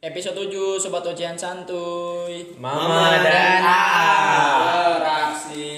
Episode 0.00 0.48
7 0.48 0.80
Sobat 0.80 1.04
Ocehan 1.04 1.36
Santuy 1.36 2.56
Mama 2.56 3.20
dan 3.20 3.60
AA. 3.60 4.96
Beraksi. 4.96 5.68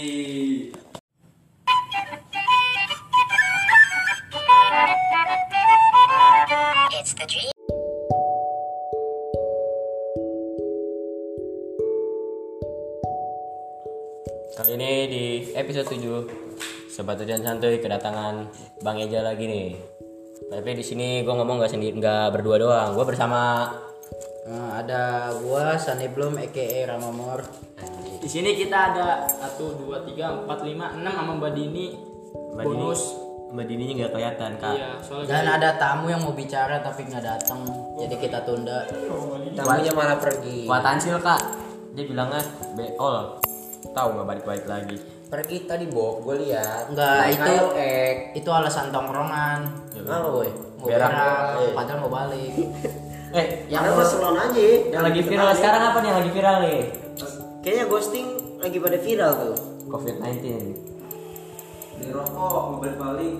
Kali 14.54 14.70
ini 14.78 14.92
di 15.10 15.24
episode 15.58 15.98
7 15.98 16.86
Sobat 16.86 17.18
Ujian 17.18 17.42
Santuy 17.42 17.82
kedatangan 17.82 18.46
Bang 18.86 19.02
Eja 19.02 19.26
lagi 19.26 19.50
nih. 19.50 19.74
Tapi 20.46 20.78
di 20.78 20.84
sini 20.86 21.26
gue 21.26 21.34
ngomong 21.34 21.58
nggak 21.58 21.74
sendiri, 21.74 21.98
nggak 21.98 22.38
berdua 22.38 22.62
doang. 22.62 22.94
Gue 22.94 23.02
bersama 23.02 23.66
Nah, 24.52 24.84
ada 24.84 25.32
gua 25.40 25.80
Sunny 25.80 26.12
Bloom 26.12 26.36
aka 26.36 26.84
Ramamor. 26.84 27.40
Di 28.20 28.28
sini 28.28 28.52
kita 28.52 28.92
ada 28.92 29.24
1, 29.24 29.56
2, 29.56 30.04
3, 30.04 30.44
4, 30.44 30.44
5, 30.44 31.00
6 31.00 31.08
sama 31.08 31.32
Mbak 31.40 31.52
Dini 31.56 31.86
Mbak 32.52 32.60
Dini. 32.60 32.68
Bonus 32.68 33.00
Mbak 33.52 33.64
Dininya 33.64 33.94
nggak 33.96 34.12
kelihatan 34.12 34.50
kak. 34.56 34.72
Iya 34.72 34.90
soalnya 35.00 35.28
Dan 35.28 35.44
ada 35.50 35.70
tamu 35.76 36.06
yang 36.08 36.20
mau 36.20 36.32
bicara 36.32 36.80
tapi 36.80 37.04
nggak 37.04 37.20
datang, 37.20 37.60
jadi 37.96 38.14
kita 38.16 38.38
tunda. 38.44 38.84
Tamunya 39.52 39.92
malah 39.92 40.16
pergi. 40.16 40.64
Kuat 40.64 40.84
Ansil 40.84 41.16
kak. 41.20 41.40
Dia 41.92 42.04
bilangnya 42.04 42.40
beol. 42.72 43.40
Tahu 43.92 44.08
nggak 44.16 44.26
balik-balik 44.28 44.64
lagi. 44.64 44.96
Pergi 45.28 45.64
tadi 45.64 45.88
Bob, 45.88 46.20
gue 46.22 46.44
lihat. 46.44 46.92
Enggak, 46.92 47.32
itu 47.32 47.54
ek. 47.72 48.36
itu 48.36 48.48
alasan 48.52 48.92
tongkrongan. 48.92 49.64
Ya, 49.96 50.00
Apa 50.04 50.28
boy? 50.28 50.48
Mau 50.76 50.86
Berak. 50.88 51.08
berak, 51.08 51.36
Eh. 51.56 51.72
padahal 51.72 51.98
mau 52.04 52.12
balik. 52.12 52.52
Eh, 53.32 53.64
yang, 53.66 53.82
Yang 53.82 53.94
Barcelona 53.96 54.40
aja. 54.44 54.60
yang 54.92 55.02
lagi 55.02 55.20
viral 55.24 55.48
sekarang 55.56 55.82
apa 55.82 55.98
nih 55.98 56.08
yang 56.08 56.18
lagi 56.20 56.30
viral 56.30 56.56
nih? 56.60 56.80
Kayaknya 57.62 57.84
ghosting 57.86 58.26
lagi 58.58 58.76
pada 58.76 58.98
viral 58.98 59.32
tuh. 59.34 59.54
COVID-19. 59.88 60.44
beli 61.92 62.08
rokok 62.10 62.52
mau 62.66 62.80
balik 62.80 63.34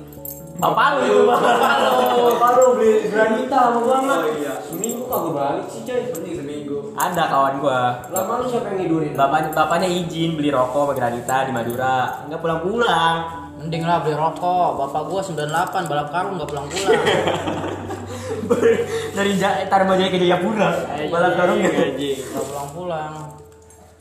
Bapak 0.55 1.01
lu 1.01 1.25
bapak 1.25 2.51
lu. 2.55 2.67
beli 2.77 3.09
granita 3.09 3.73
lama 3.73 3.81
banget 3.83 4.19
Oh, 4.21 4.33
iya 4.37 4.55
seminggu 4.61 5.03
kagak 5.09 5.33
balik 5.33 5.67
sih 5.67 5.81
coy 5.83 6.01
Mending 6.13 6.35
seminggu 6.37 6.77
Ada 6.93 7.23
kawan 7.27 7.55
gua. 7.59 7.81
lama 8.13 8.33
lu 8.39 8.47
siapa 8.47 8.69
yang 8.71 8.85
ngidurin 8.85 9.13
Bapaknya 9.17 9.49
bapaknya 9.51 9.89
izin 9.89 10.37
beli 10.37 10.53
rokok 10.53 10.83
sama 10.85 10.95
granita 10.95 11.37
di 11.43 11.53
Madura. 11.53 11.97
Nggak 12.29 12.41
pulang-pulang. 12.41 13.17
Mending 13.59 13.83
lah 13.83 13.99
beli 13.99 14.15
rokok. 14.15 14.69
Bapak 14.79 15.03
gua 15.09 15.21
98 15.25 15.89
balap 15.89 16.09
karung 16.13 16.35
nggak 16.37 16.49
pulang-pulang. 16.49 17.01
dari 19.17 19.33
Ja- 19.35 19.65
Tarumajaya 19.67 20.09
ke 20.09 20.17
Jayapura 20.17 20.71
balap 21.09 21.33
karungnya 21.35 21.71
Nggak 21.71 21.97
pulang-pulang. 22.45 23.15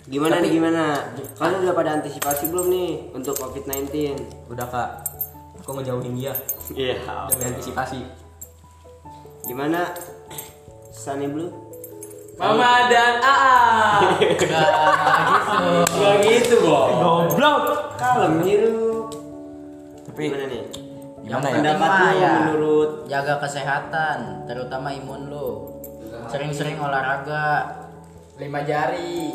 Gimana 0.03 0.35
nih 0.37 0.51
gimana? 0.51 0.83
Kalian 1.35 1.61
udah 1.61 1.73
pada 1.73 1.91
antisipasi 1.95 2.47
belum 2.47 2.67
nih 2.67 2.89
untuk 3.11 3.37
COVID-19? 3.37 3.87
udah 4.47 4.65
kak 4.65 4.89
aku 5.57 5.71
ngejauhin 5.73 6.13
dia 6.13 6.33
Iya. 6.69 6.99
udah 7.29 7.47
antisipasi 7.47 8.01
Gimana? 9.43 9.93
Sunny 10.91 11.25
Blue? 11.25 11.49
Mama 12.33 12.89
dan 12.89 13.21
AA 13.21 13.49
Nggak 14.01 14.33
gitu. 14.33 14.45
nggak 15.93 16.15
gitu 16.23 16.55
boh 16.59 16.85
goblok 16.91 17.63
Kalem 17.95 18.41
nyiru. 18.41 19.05
tapi 20.03 20.21
Gimana 20.27 20.45
nih? 20.47 20.61
Gimana 21.21 21.47
ya 21.47 21.55
Pendapat 21.61 21.89
Mah, 21.89 22.01
lu 22.01 22.17
ya. 22.17 22.31
menurut 22.41 22.91
Jaga 23.05 23.35
kesehatan, 23.37 24.17
terutama 24.49 24.89
imun 24.89 25.29
lu. 25.29 25.49
Sering-sering 26.27 26.81
olahraga. 26.81 27.77
Lima 28.39 28.65
jari 28.65 29.29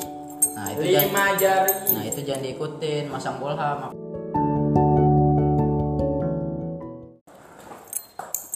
Nah, 0.56 0.72
itu 0.72 0.88
jangan, 0.88 1.04
Lima 1.06 1.26
jari 1.36 1.74
nah 1.92 2.02
itu 2.02 2.20
jangan 2.24 2.42
diikutin, 2.42 3.04
masang 3.12 3.36
bolham. 3.36 3.92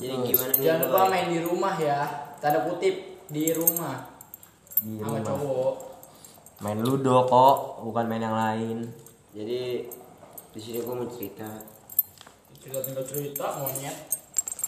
jadi 0.00 0.16
gimana 0.24 0.52
nih? 0.56 0.64
Jangan 0.64 0.80
lupa 0.88 1.00
main 1.12 1.28
di 1.28 1.38
rumah 1.44 1.74
ya 1.76 2.00
Tanda 2.40 2.64
kutip 2.64 3.20
di 3.28 3.52
rumah 3.52 4.08
di 4.80 4.96
Sama 4.96 5.20
rumah 5.20 5.20
cowok 5.28 5.72
main 6.64 6.80
ludo 6.80 7.16
kok 7.28 7.56
bukan 7.84 8.04
main 8.08 8.24
yang 8.24 8.36
lain 8.36 8.78
Jadi 9.36 9.60
di 10.50 10.58
sini 10.58 10.82
gue 10.82 10.90
mau 10.90 11.06
cerita. 11.06 11.46
Cerita 12.60 12.84
tinggal 12.84 13.04
cerita 13.08 13.46
monyet. 13.56 13.96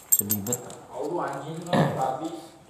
Sedih 0.09 0.41
bet 0.41 0.57
Oh 0.89 1.13
lu 1.13 1.21
anjing 1.21 1.53
lu 1.61 1.69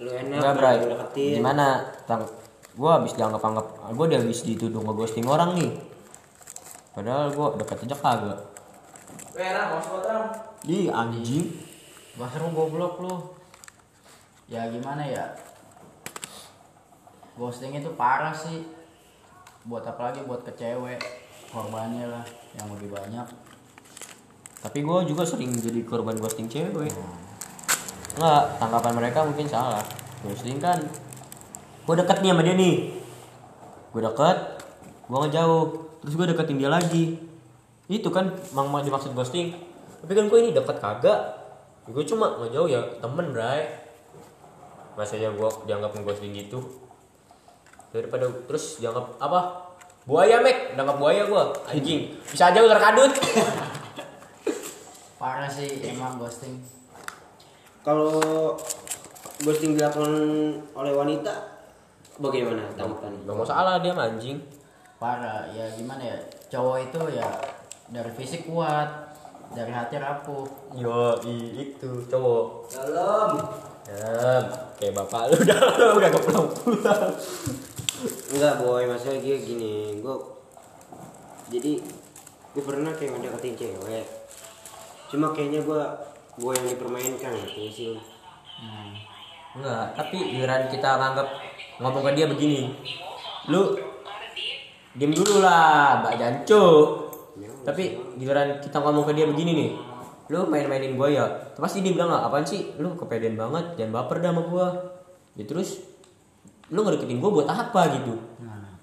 Lu 0.04 0.10
enak 0.12 0.36
enggak 0.36 0.52
lu 0.52 0.60
bray. 0.60 1.40
gimana? 1.40 1.80
Tang 2.04 2.28
gua 2.76 3.00
habis 3.00 3.16
dianggap 3.16 3.40
anggap 3.40 3.66
gua 3.96 4.04
udah 4.04 4.20
habis 4.20 4.44
dituduh 4.44 4.84
ngeghosting 4.84 5.24
orang 5.24 5.56
nih. 5.56 5.72
Padahal 6.92 7.32
gua 7.32 7.56
deket 7.56 7.88
aja 7.88 7.96
kagak. 7.96 8.40
Wera 9.32 9.72
bos 9.72 9.88
ram 10.04 10.28
Ih 10.68 10.92
anjing. 10.92 11.56
Baru 12.20 12.52
goblok 12.52 13.00
lu. 13.00 13.14
Ya 14.52 14.68
gimana 14.68 15.08
ya? 15.08 15.32
Ghosting 17.40 17.74
itu 17.74 17.88
parah 17.96 18.36
sih. 18.36 18.62
Buat 19.64 19.88
apa 19.88 20.12
lagi? 20.12 20.20
Buat 20.28 20.44
ke 20.44 20.52
cewek. 20.52 21.00
Korbannya 21.48 22.12
lah 22.12 22.24
yang 22.54 22.68
lebih 22.76 22.92
banyak. 22.92 23.26
Tapi 24.64 24.80
gua 24.80 25.04
juga 25.04 25.28
sering 25.28 25.52
jadi 25.52 25.84
korban 25.84 26.16
ghosting 26.16 26.48
cewek. 26.48 26.88
Nggak 28.16 28.42
tanggapan 28.56 28.92
mereka 28.96 29.20
mungkin 29.20 29.44
salah. 29.44 29.84
Ghosting 30.24 30.56
kan 30.56 30.80
gua 31.84 32.00
deket 32.00 32.24
nih 32.24 32.32
sama 32.32 32.40
dia 32.40 32.56
nih. 32.56 32.76
Gua 33.92 34.08
deket 34.08 34.36
gua 35.04 35.28
ngejauh. 35.28 35.64
Terus 36.00 36.14
gua 36.16 36.26
deketin 36.32 36.56
dia 36.56 36.72
lagi. 36.72 37.20
Itu 37.92 38.08
kan 38.08 38.32
mang 38.56 38.72
dimaksud 38.72 39.12
ghosting. 39.12 39.52
Tapi 40.00 40.12
kan 40.16 40.32
gua 40.32 40.40
ini 40.40 40.56
deket 40.56 40.80
kagak. 40.80 41.20
Gue 41.84 42.00
cuma 42.08 42.40
ngejauh 42.40 42.64
ya 42.64 42.80
temen 43.04 43.36
bray. 43.36 43.68
Masa 44.96 45.20
ya 45.20 45.28
gua 45.36 45.52
dianggap 45.68 45.92
ngeghosting 45.92 46.32
gitu. 46.32 46.64
Daripada 47.92 48.32
terus 48.48 48.80
dianggap 48.80 49.20
apa? 49.20 49.68
Buaya 50.08 50.40
mek. 50.40 50.72
Dianggap 50.72 50.96
buaya 50.96 51.28
gua. 51.28 51.52
Anjing. 51.68 52.16
Bisa 52.24 52.48
aja 52.48 52.64
ular 52.64 52.80
kadut 52.80 53.12
Parah 55.24 55.48
sih 55.48 55.80
emang 55.80 56.20
ghosting. 56.20 56.60
Kalau 57.80 58.20
ghosting 59.40 59.72
dilakukan 59.72 60.12
oleh 60.76 60.92
wanita 60.92 61.32
bagaimana 62.20 62.68
tanggapan? 62.76 63.24
Gak 63.24 63.32
masalah 63.32 63.80
dia 63.80 63.96
mah 63.96 64.12
anjing. 64.12 64.36
Parah. 65.00 65.48
Ya 65.48 65.64
gimana 65.72 66.04
ya? 66.04 66.20
Cowok 66.52 66.76
itu 66.76 67.00
ya 67.16 67.24
dari 67.88 68.12
fisik 68.12 68.52
kuat, 68.52 69.16
dari 69.56 69.72
hati 69.72 69.96
rapuh. 69.96 70.44
Yo, 70.76 71.16
i, 71.24 71.72
itu 71.72 72.04
cowok. 72.04 72.68
dalam 72.76 73.40
Ya, 73.88 74.44
kayak 74.76 74.92
bapak 74.92 75.32
lu 75.32 75.40
udah 75.40 75.60
udah 75.96 76.08
gak 76.12 76.20
pulang 76.20 76.48
pulang. 76.52 77.08
Enggak 78.28 78.60
boy, 78.60 78.84
gue 78.92 79.36
gini, 79.40 80.04
gue 80.04 80.16
jadi 81.48 81.80
gue 82.52 82.60
pernah 82.60 82.92
kayak 82.92 83.16
ngedeketin 83.16 83.56
cewek. 83.56 84.23
Cuma 85.10 85.30
kayaknya 85.32 85.60
gue 85.62 85.82
gue 86.34 86.52
yang 86.52 86.66
dipermainkan 86.74 87.32
gitu 87.46 87.60
sih. 87.70 87.94
Enggak, 89.54 89.94
tapi 89.94 90.18
giliran 90.34 90.66
kita 90.66 90.98
nganggap 90.98 91.28
ngomong 91.78 92.02
ke 92.02 92.10
dia 92.18 92.26
begini. 92.26 92.74
Lu 93.46 93.78
diem 94.98 95.14
dulu 95.14 95.38
lah, 95.42 96.02
Mbak 96.02 96.14
Jancu. 96.18 96.64
Tapi 97.62 97.96
giliran 98.18 98.58
kita 98.58 98.82
ngomong 98.82 99.06
ke 99.06 99.12
dia 99.14 99.26
begini 99.30 99.52
nih. 99.54 99.70
Lu 100.32 100.48
main-mainin 100.50 100.98
gua 100.98 101.08
ya. 101.08 101.26
Terus 101.54 101.62
Pasti 101.62 101.86
dia 101.86 101.94
bilang 101.94 102.10
"Ah, 102.10 102.26
apaan 102.26 102.42
sih? 102.42 102.74
Lu 102.80 102.98
kepedean 102.98 103.38
banget, 103.38 103.78
jangan 103.78 104.02
baper 104.02 104.24
dah 104.24 104.34
sama 104.34 104.42
gua. 104.48 104.66
Ya 105.38 105.44
terus 105.46 105.86
lu 106.72 106.80
ngedeketin 106.82 107.22
gua 107.22 107.30
buat 107.30 107.48
apa 107.48 107.80
gitu? 108.00 108.14
Nah, 108.42 108.74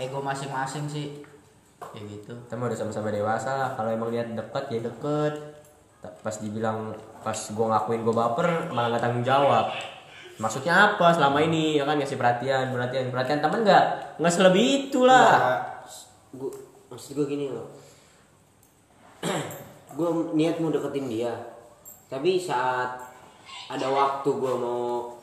ego 0.00 0.24
masing-masing 0.24 0.88
sih. 0.88 1.27
Kayak 1.78 2.04
gitu. 2.10 2.32
kita 2.34 2.54
mah 2.58 2.66
udah 2.68 2.78
sama-sama 2.78 3.08
dewasa 3.14 3.50
lah. 3.54 3.70
Kalau 3.78 3.90
emang 3.90 4.10
lihat 4.10 4.34
deket 4.34 4.64
ya 4.70 4.78
deket. 4.82 5.34
Pas 5.98 6.36
dibilang 6.38 6.94
pas 7.22 7.38
gua 7.54 7.66
ngakuin 7.74 8.02
gua 8.06 8.14
baper 8.26 8.70
malah 8.70 8.94
nggak 8.94 9.02
tanggung 9.02 9.26
jawab. 9.26 9.70
Maksudnya 10.38 10.94
apa 10.94 11.10
selama 11.10 11.42
ini 11.42 11.78
ya 11.78 11.86
kan? 11.86 11.98
Ngasih 11.98 12.18
perhatian 12.18 12.70
perhatian 12.70 13.10
perhatian. 13.10 13.42
Teman 13.42 13.66
nggak? 13.66 13.84
Nggak 14.22 14.34
selebih 14.34 14.66
itulah 14.90 15.38
Gue 16.28 16.52
maksud 16.92 17.16
gue 17.16 17.26
gini 17.26 17.48
loh. 17.48 17.68
gue 19.98 20.08
niat 20.36 20.60
mau 20.60 20.68
deketin 20.68 21.08
dia, 21.08 21.32
tapi 22.06 22.36
saat 22.38 23.00
ada 23.72 23.86
waktu 23.88 24.28
gue 24.28 24.54
mau 24.54 25.17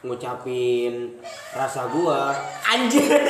ngucapin 0.00 1.20
rasa 1.52 1.84
gue, 1.92 2.20
anjir 2.64 3.20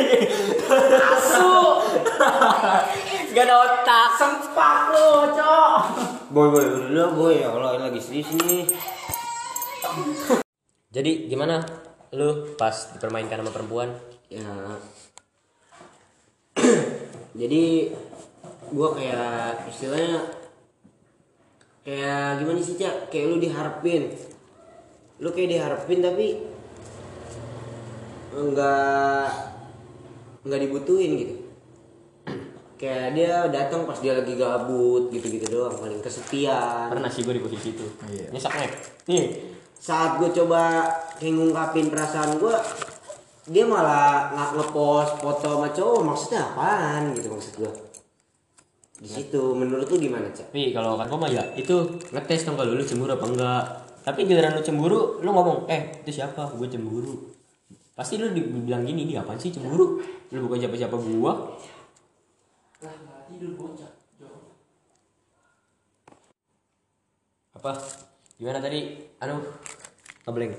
asu. 1.03 1.83
Gak 3.35 3.47
ada 3.47 3.57
otak. 3.63 4.09
Sempak 4.19 4.91
lu, 4.95 5.11
Cok. 5.35 5.81
boy 6.31 6.47
boy 6.51 6.67
udah 6.91 7.09
boy. 7.15 7.35
Ya 7.39 7.51
Allah 7.51 7.79
ini 7.79 7.85
lagi 7.91 8.01
serius 8.03 8.31
nih. 8.43 8.67
jadi 10.95 11.31
gimana? 11.31 11.63
Lu 12.15 12.55
pas 12.59 12.75
dipermainkan 12.95 13.43
sama 13.43 13.55
perempuan? 13.55 13.91
Ya. 14.31 14.47
Jadi 17.41 17.95
gua 18.75 18.95
kayak 18.95 19.71
istilahnya 19.71 20.19
kayak 21.87 22.43
gimana 22.43 22.59
sih 22.59 22.75
cak? 22.79 23.15
Kayak 23.15 23.27
lu 23.31 23.37
diharapin. 23.39 24.11
Lu 25.23 25.31
kayak 25.31 25.55
diharapin 25.55 26.03
tapi 26.03 26.27
enggak 28.35 29.27
enggak 30.47 30.61
dibutuhin 30.67 31.13
gitu. 31.21 31.35
Kayak 32.81 33.13
dia 33.13 33.35
datang 33.53 33.85
pas 33.85 34.01
dia 34.01 34.17
lagi 34.17 34.41
gabut 34.41 35.13
gitu-gitu 35.13 35.45
doang 35.53 35.77
paling 35.77 36.01
kesepian. 36.01 36.89
Pernah 36.89 37.13
sih 37.13 37.21
gue 37.21 37.37
di 37.37 37.43
posisi 37.45 37.77
itu. 37.77 37.87
Iya. 38.09 38.33
nyesek 38.33 38.55
nih 39.05 39.25
saat 39.81 40.21
gue 40.21 40.29
coba 40.37 40.85
kayak 41.17 41.41
ngungkapin 41.41 41.89
perasaan 41.89 42.37
gue 42.37 42.53
dia 43.49 43.65
malah 43.65 44.29
nggak 44.37 44.51
ngepost 44.61 45.13
foto 45.25 45.49
sama 45.57 45.69
cowok 45.73 46.01
maksudnya 46.05 46.41
apaan 46.53 47.17
gitu 47.17 47.33
maksud 47.33 47.53
gue 47.65 47.73
di 49.01 49.09
situ 49.09 49.57
menurut 49.57 49.89
lu 49.89 49.97
gimana 49.97 50.29
cak? 50.29 50.53
Tapi 50.53 50.77
kalau 50.77 51.01
kan 51.01 51.09
gue 51.09 51.17
mah 51.17 51.33
ya 51.33 51.41
itu 51.57 51.73
ngetes 52.13 52.45
dong 52.45 52.61
kalau 52.61 52.77
lu 52.77 52.85
cemburu 52.85 53.17
apa 53.17 53.27
enggak. 53.33 53.65
Tapi 54.05 54.29
giliran 54.29 54.53
lu 54.53 54.61
cemburu 54.61 55.01
lu 55.25 55.31
ngomong 55.33 55.65
eh 55.73 56.05
itu 56.05 56.21
siapa? 56.21 56.53
Gue 56.53 56.69
cemburu 56.69 57.17
pasti 58.01 58.17
lu 58.17 58.33
dibilang 58.33 58.81
gini 58.81 59.05
dia 59.05 59.21
apaan 59.21 59.37
sih 59.37 59.53
cemburu? 59.53 60.01
Lu 60.33 60.49
bukan 60.49 60.57
siapa 60.57 60.73
siapa 60.73 60.97
gua 60.97 61.53
apa? 67.53 67.77
Gimana 68.41 68.57
tadi? 68.57 69.05
Anu 69.21 69.45
ngebleng. 70.25 70.57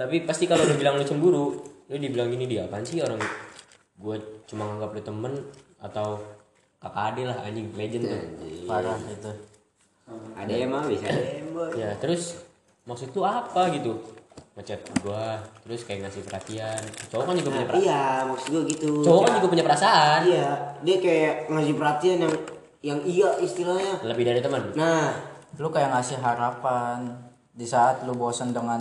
Tapi 0.00 0.24
pasti 0.24 0.48
kalau 0.48 0.64
lu 0.64 0.80
bilang 0.80 0.96
lu 0.96 1.04
cemburu 1.04 1.60
lu 1.92 1.96
dibilang 2.00 2.32
gini 2.32 2.48
dia 2.48 2.64
apaan 2.64 2.80
sih 2.80 3.04
orang 3.04 3.20
gue 4.00 4.16
cuma 4.48 4.64
nganggap 4.64 4.96
lu 4.96 5.02
temen 5.04 5.34
atau 5.76 6.16
kakak 6.80 7.04
ade 7.12 7.22
lah 7.28 7.36
anjing 7.44 7.68
legend 7.76 8.08
tuh. 8.08 8.22
Parah 8.64 8.96
itu. 8.96 9.32
Ada 10.40 10.54
yang 10.56 10.72
mah 10.72 10.88
bisa. 10.88 11.04
Ada 11.04 11.20
yang 11.36 11.52
boy 11.52 11.68
ya 11.76 11.92
terus 12.00 12.40
maksud 12.88 13.12
lu 13.12 13.28
apa 13.28 13.76
gitu 13.76 14.19
ngechat 14.60 14.80
gua 15.00 15.40
terus 15.64 15.88
kayak 15.88 16.04
ngasih 16.04 16.22
perhatian. 16.28 16.82
Cowok 17.08 17.24
kan 17.32 17.34
juga 17.40 17.50
punya 17.56 17.66
perasaan. 17.66 17.82
Iya 17.88 18.04
maksud 18.28 18.48
gue 18.52 18.62
gitu. 18.76 18.90
Cowok 19.00 19.20
kan 19.24 19.32
juga 19.40 19.48
punya 19.48 19.64
perasaan. 19.64 20.20
Iya 20.28 20.48
dia 20.84 20.96
kayak 21.00 21.34
ngasih 21.48 21.74
perhatian 21.80 22.16
yang 22.20 22.34
yang 22.80 22.98
iya 23.08 23.30
istilahnya. 23.40 23.94
Lebih 24.04 24.24
dari 24.28 24.40
teman? 24.44 24.62
Nah. 24.76 25.32
Lu 25.58 25.66
kayak 25.66 25.90
ngasih 25.90 26.22
harapan 26.22 27.10
di 27.50 27.66
saat 27.66 28.06
lu 28.06 28.14
bosan 28.14 28.54
dengan 28.54 28.80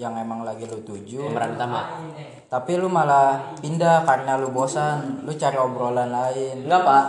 yang 0.00 0.16
emang 0.16 0.48
lagi 0.48 0.64
lu 0.64 0.80
tuju 0.80 1.28
pemeran 1.28 1.56
utama. 1.56 2.08
tapi 2.48 2.80
lu 2.80 2.88
malah 2.88 3.52
pindah 3.60 4.06
karena 4.06 4.40
lu 4.40 4.48
bosan. 4.54 5.26
Lu 5.26 5.34
cari 5.36 5.58
obrolan 5.60 6.08
lain. 6.08 6.64
Enggak 6.64 6.82
pak. 6.86 7.04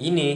Ini 0.00 0.28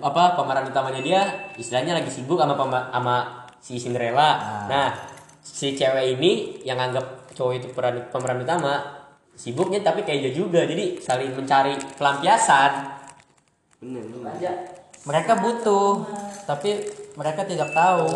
apa 0.00 0.38
pemeran 0.38 0.70
utamanya 0.70 1.00
dia 1.02 1.20
istilahnya 1.58 1.98
lagi 1.98 2.08
sibuk 2.08 2.38
sama 2.40 2.54
sama 2.56 3.16
si 3.60 3.76
Cinderella. 3.76 4.38
Nah 4.70 5.15
si 5.46 5.78
cewek 5.78 6.18
ini 6.18 6.58
yang 6.66 6.74
anggap 6.82 7.30
cowok 7.30 7.52
itu 7.62 7.68
peran 7.70 8.10
pemeran 8.10 8.42
utama 8.42 8.82
sibuknya 9.38 9.78
tapi 9.86 10.02
kayak 10.02 10.26
dia 10.26 10.32
juga. 10.34 10.66
Jadi 10.66 10.98
saling 10.98 11.30
mencari 11.38 11.78
pelampiasan. 11.94 12.72
Bener 13.78 14.02
bener. 14.10 14.34
Mereka 15.06 15.32
butuh 15.38 16.02
tapi 16.50 16.82
mereka 17.14 17.46
tidak 17.46 17.70
tahu 17.70 18.10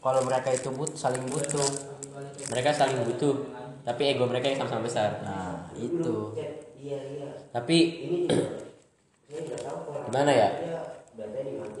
kalau 0.00 0.24
mereka 0.24 0.48
itu 0.56 0.72
but 0.72 0.96
saling 0.96 1.20
butuh. 1.28 1.68
Mereka 2.48 2.72
saling 2.72 3.04
butuh 3.04 3.36
tapi 3.84 4.16
ego 4.16 4.24
mereka 4.24 4.48
yang 4.48 4.64
sama-sama 4.64 4.88
besar. 4.88 5.20
Nah 5.20 5.68
itu. 5.76 6.32
Tapi 7.52 7.76
gimana 10.08 10.32
ya 10.32 10.48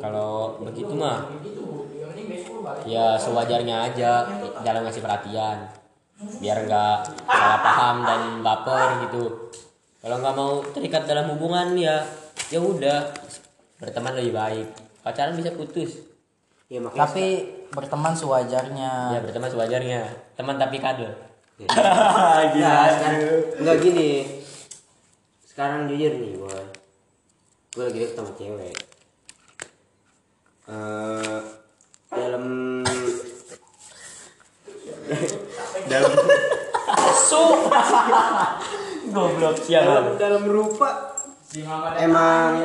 kalau 0.00 0.56
begitu 0.64 0.92
mah 0.96 1.28
ya 2.88 3.16
sewajarnya 3.20 3.92
aja 3.92 4.24
dalam 4.64 4.84
ngasih 4.88 5.04
perhatian 5.04 5.68
biar 6.40 6.68
nggak 6.68 6.96
salah 7.24 7.60
paham 7.64 7.96
dan 8.04 8.22
baper 8.44 9.08
gitu. 9.08 9.24
Kalau 10.00 10.16
nggak 10.20 10.36
mau 10.36 10.60
terikat 10.72 11.08
dalam 11.08 11.32
hubungan 11.32 11.72
ya 11.76 12.04
ya 12.52 12.60
udah 12.60 13.08
berteman 13.80 14.16
lebih 14.20 14.36
baik. 14.36 14.66
Pacaran 15.00 15.36
bisa 15.36 15.56
putus. 15.56 16.04
Ya 16.68 16.80
makanya 16.80 17.08
tapi 17.08 17.26
berteman 17.72 18.12
sewajarnya. 18.12 19.16
Ya 19.16 19.20
berteman 19.24 19.48
sewajarnya. 19.48 20.00
Teman 20.36 20.60
tapi 20.60 20.76
kado 20.76 21.08
Nah, 22.60 22.88
sekarang 22.88 23.20
enggak 23.60 23.76
gini. 23.84 24.10
Sekarang 25.44 25.84
jujur 25.92 26.12
nih, 26.16 26.40
boy. 26.40 26.64
Gue 27.76 27.84
lagi 27.84 28.00
sama 28.16 28.32
cewek. 28.32 28.72
Eh 30.70 31.40
dalam 32.10 32.44
dalam 35.86 36.12
goblok 39.10 39.56
dalam 39.66 40.04
dalam 40.14 40.44
rupa. 40.46 40.90
Emang 41.98 42.62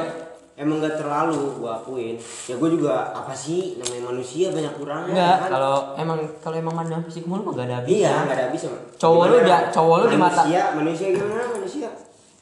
emang 0.55 0.77
gak 0.79 1.01
terlalu 1.01 1.57
gue 1.57 1.67
akuin. 1.67 2.15
Ya 2.45 2.55
gue 2.55 2.69
juga 2.69 3.09
apa 3.11 3.33
sih? 3.33 3.81
Namanya 3.81 4.13
manusia 4.13 4.53
banyak 4.53 4.73
kurangnya 4.77 5.09
enggak 5.11 5.35
kan? 5.41 5.49
kalau 5.49 5.75
emang 5.97 6.19
kalau 6.39 6.55
emang 6.55 6.75
mana 6.77 7.01
fisik 7.01 7.25
mulu 7.25 7.49
gak 7.51 7.65
ada 7.65 7.81
habisnya. 7.81 8.05
Iya 8.05 8.13
nggak 8.23 8.37
ada 8.37 8.45
habis 8.53 8.61
Cowok 8.95 9.23
lu 9.25 9.37
dia- 9.41 9.67
cowok 9.73 9.95
lu 9.97 10.05
di 10.07 10.17
mata- 10.21 10.45
manusia 10.45 10.61
manusia 10.77 11.07
gimana 11.11 11.43
manusia? 11.49 11.89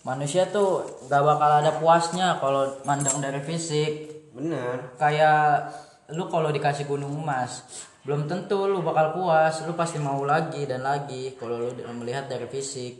Manusia 0.03 0.43
tuh 0.51 0.83
gak 1.07 1.23
bakal 1.23 1.63
ada 1.63 1.71
puasnya 1.79 2.35
kalau 2.43 2.67
mandang 2.83 3.23
dari 3.23 3.39
fisik 3.39 4.12
benar 4.33 4.97
kayak 4.97 5.69
lu 6.11 6.25
kalau 6.27 6.49
dikasih 6.49 6.89
gunung 6.89 7.13
emas 7.21 7.63
belum 8.03 8.27
tentu 8.27 8.67
lu 8.67 8.83
bakal 8.83 9.15
puas. 9.15 9.63
Lu 9.63 9.73
pasti 9.79 9.95
mau 9.95 10.27
lagi 10.27 10.67
dan 10.67 10.83
lagi 10.83 11.39
kalau 11.39 11.55
lu 11.59 11.71
melihat 12.03 12.27
dari 12.27 12.43
fisik. 12.51 12.99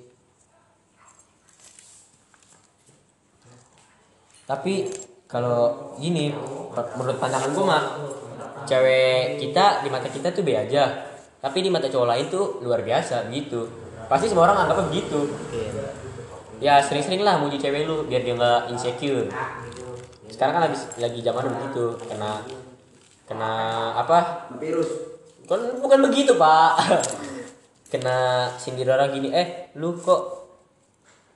Tapi 4.47 4.87
kalau 5.27 5.95
gini 5.99 6.31
menurut 6.95 7.19
pandangan 7.19 7.51
gue 7.51 7.65
mah 7.67 7.83
cewek 8.63 9.43
kita 9.43 9.83
di 9.83 9.89
mata 9.91 10.07
kita 10.07 10.31
tuh 10.31 10.43
be 10.43 10.55
aja. 10.55 11.11
Tapi 11.43 11.59
di 11.59 11.67
mata 11.67 11.91
cowok 11.91 12.07
lain 12.07 12.25
tuh 12.31 12.63
luar 12.63 12.79
biasa 12.79 13.27
gitu 13.27 13.67
pasti 14.07 14.31
semua 14.31 14.47
orang 14.47 14.67
anggapnya 14.67 14.87
begitu. 14.87 15.19
Ya 16.63 16.79
sering-sering 16.79 17.27
lah 17.27 17.43
muji 17.43 17.59
cewek 17.59 17.83
lu 17.83 18.07
biar 18.07 18.23
dia 18.23 18.39
nggak 18.39 18.71
insecure 18.71 19.27
sekarang 20.43 20.55
kan 20.59 20.63
lagi 20.67 20.77
lagi 20.99 21.19
zaman 21.23 21.43
begitu 21.49 21.83
kena 22.03 22.31
kena 23.23 23.51
apa? 23.95 24.51
Virus. 24.59 24.89
Kan 25.47 25.79
bukan 25.79 25.99
begitu 26.03 26.35
pak. 26.35 26.75
Kena 27.91 28.49
sindir 28.57 28.89
orang 28.89 29.07
gini 29.07 29.29
eh 29.29 29.71
lu 29.73 29.95
kok 29.95 30.43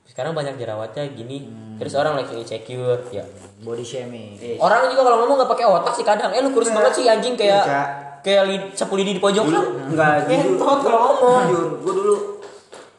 sekarang 0.04 0.34
banyak 0.34 0.58
jerawatnya 0.58 1.08
gini? 1.08 1.48
Terus 1.78 1.94
orang 1.94 2.18
lagi 2.18 2.36
insecure 2.36 3.00
ya. 3.08 3.24
Body 3.62 3.80
shaming. 3.80 4.36
Eh, 4.36 4.58
orang 4.58 4.90
juga 4.90 5.06
kalau 5.06 5.22
ngomong 5.22 5.40
nggak 5.40 5.48
pakai 5.48 5.64
otak 5.64 5.94
sih 5.94 6.02
kadang. 6.02 6.28
Eh 6.28 6.42
lu 6.42 6.50
kurus 6.50 6.68
banget 6.68 6.92
sih 6.92 7.06
anjing 7.06 7.32
kayak 7.32 7.64
Iya. 7.64 7.82
kayak 8.20 8.42
lid, 8.44 8.62
sapu 8.74 9.00
lidi 9.00 9.16
di 9.16 9.22
pojok 9.22 9.46
enggak 9.88 10.26
jujur. 10.26 10.58
Entot 10.58 10.78
kalau 10.82 11.00
ngomong. 11.00 11.42
Jujur 11.46 11.64
gue 11.80 11.92
dulu 11.94 12.14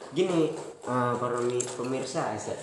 gini 0.09 0.55
eh, 0.81 1.11
para 1.13 1.37
mi- 1.37 1.69
pemirsa 1.69 2.33
ya 2.33 2.55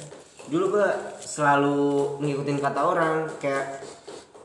dulu 0.46 0.72
gue 0.72 0.86
selalu 1.26 2.22
ngikutin 2.22 2.62
kata 2.62 2.80
orang 2.86 3.26
kayak 3.42 3.82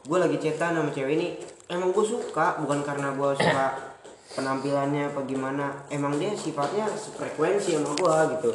gue 0.02 0.18
lagi 0.18 0.42
cetan 0.42 0.74
sama 0.74 0.90
cewek 0.90 1.14
ini. 1.14 1.28
Emang 1.70 1.94
gue 1.94 2.04
suka 2.04 2.58
bukan 2.60 2.82
karena 2.82 3.14
gue 3.14 3.30
suka 3.38 3.66
penampilannya 4.34 5.14
apa 5.14 5.22
gimana. 5.24 5.86
Emang 5.88 6.18
dia 6.18 6.34
sifatnya 6.34 6.90
frekuensi 6.90 7.78
sama 7.78 7.94
gue 7.94 8.16
gitu. 8.36 8.52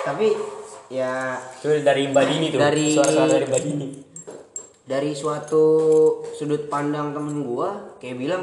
Tapi 0.00 0.32
ya 0.90 1.38
itu 1.60 1.84
dari 1.84 2.10
Mbak 2.10 2.24
Dini 2.26 2.46
tuh 2.50 2.58
Dari- 2.58 2.96
suara-suara 2.96 3.30
dari 3.30 3.46
Mbak 3.46 3.62
Dini. 3.62 3.88
dari 4.90 5.14
suatu 5.14 5.62
sudut 6.34 6.66
pandang 6.66 7.14
temen 7.14 7.46
gua 7.46 7.94
kayak 8.02 8.18
bilang 8.18 8.42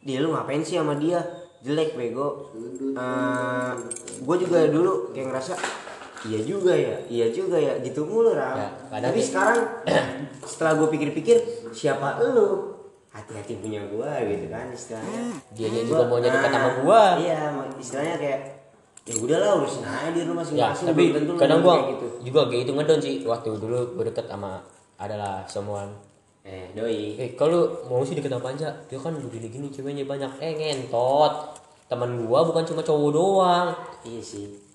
dia 0.00 0.24
lu 0.24 0.32
ngapain 0.32 0.64
sih 0.64 0.80
sama 0.80 0.96
dia? 0.96 1.20
Jelek 1.60 1.92
bego. 1.94 2.48
Eh, 2.96 3.72
gua 4.24 4.36
juga 4.40 4.64
dulu 4.72 5.12
kayak 5.12 5.28
ngerasa 5.28 5.54
iya 6.22 6.40
juga 6.40 6.72
ya 6.72 6.94
iya 7.06 7.26
juga 7.28 7.58
ya 7.58 7.74
gitu 7.80 8.06
mulu 8.06 8.30
ram. 8.32 8.54
Ya, 8.54 8.68
tapi 9.00 9.18
sih- 9.18 9.34
sekarang 9.34 9.58
setelah 10.50 10.72
gue 10.78 10.88
pikir-pikir 10.90 11.36
siapa 11.70 12.22
lu? 12.22 12.70
Hati-hati 13.12 13.60
punya 13.60 13.84
gua 13.92 14.24
gitu 14.24 14.48
kan 14.48 14.72
istilahnya. 14.72 15.36
Dianya 15.52 15.84
Gua- 15.84 16.00
juga 16.00 16.02
maunya 16.08 16.30
dekat 16.32 16.48
nah, 16.48 16.56
sama 16.56 16.70
gua. 16.80 17.02
iya 17.20 17.40
istilahnya 17.76 18.16
kayak 18.16 18.40
ya 19.02 19.14
udahlah 19.18 19.50
urusin 19.60 19.82
aja 19.84 20.08
di 20.08 20.22
rumah 20.22 20.40
ya 20.40 20.70
masing-masing 20.72 20.86
tapi 20.88 21.02
tentu 21.12 21.32
kadang 21.36 21.60
mau 21.60 21.66
gua 21.66 21.76
gitu. 21.92 22.06
juga 22.24 22.40
kayak 22.48 22.60
gitu 22.62 22.72
ngedon 22.72 23.00
sih 23.02 23.14
waktu 23.26 23.48
dulu 23.58 23.78
gue 23.98 24.04
deket 24.08 24.26
sama 24.30 24.64
adalah 24.96 25.44
someone. 25.44 25.92
Eh 26.40 26.72
doi. 26.72 27.20
Eh 27.20 27.36
kalau 27.36 27.84
mau 27.84 28.00
sih 28.00 28.16
deket 28.16 28.32
sama 28.32 28.48
Panja 28.48 28.72
dia 28.88 28.96
kan 28.96 29.12
begini 29.12 29.46
gini 29.50 29.68
ceweknya 29.68 30.08
banyak. 30.08 30.32
Eh 30.40 30.52
ngentot. 30.56 31.32
Teman 31.92 32.16
gua 32.16 32.48
bukan 32.48 32.64
cuma 32.64 32.80
cowok 32.80 33.10
doang. 33.12 33.68
Iya 34.08 34.24
sih 34.24 34.71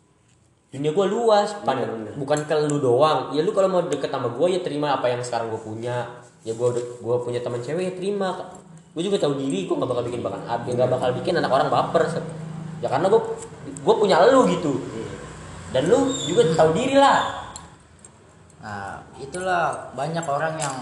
dunia 0.77 0.93
gua 0.93 1.05
luas 1.09 1.51
Pan- 1.65 1.75
Bener, 1.81 1.89
bener. 1.89 2.13
bukan 2.15 2.39
ke 2.45 2.53
lu 2.69 2.77
doang. 2.79 3.33
Ya 3.33 3.41
lu 3.41 3.51
kalau 3.51 3.67
mau 3.67 3.81
deket 3.83 4.07
sama 4.07 4.29
gua 4.31 4.47
ya 4.47 4.61
terima 4.61 4.95
apa 4.95 5.09
yang 5.09 5.19
sekarang 5.25 5.49
gua 5.49 5.61
punya. 5.61 6.07
Ya 6.45 6.53
gua 6.53 6.71
gua 7.03 7.19
punya 7.19 7.41
teman 7.41 7.59
cewek 7.59 7.83
ya 7.83 7.93
terima. 7.97 8.37
Gua 8.93 9.01
juga 9.01 9.17
tahu 9.17 9.35
diri 9.37 9.65
gua 9.65 9.83
nggak 9.83 9.89
bakal 9.91 10.03
bikin 10.07 10.21
bakal 10.21 10.39
nggak 10.45 10.89
bakal 10.89 11.09
bikin 11.17 11.33
anak 11.37 11.51
orang 11.51 11.67
baper 11.67 12.03
ya 12.77 12.87
karena 12.87 13.09
gua 13.09 13.21
gua 13.81 13.95
punya 13.97 14.21
lu 14.29 14.45
gitu. 14.47 14.77
Dan 15.73 15.91
lu 15.91 16.07
juga 16.23 16.47
tahu 16.55 16.71
diri 16.71 16.95
lah. 16.95 17.49
Nah, 18.63 18.99
itulah 19.21 19.91
banyak 19.95 20.25
orang 20.27 20.55
yang 20.59 20.77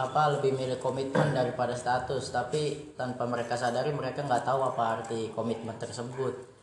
apa 0.00 0.40
lebih 0.40 0.56
milih 0.56 0.80
komitmen 0.80 1.36
daripada 1.36 1.76
status, 1.76 2.32
tapi 2.32 2.96
tanpa 2.96 3.28
mereka 3.28 3.52
sadari 3.60 3.92
mereka 3.92 4.24
nggak 4.24 4.48
tahu 4.48 4.64
apa 4.64 5.00
arti 5.00 5.28
komitmen 5.36 5.76
tersebut. 5.76 6.55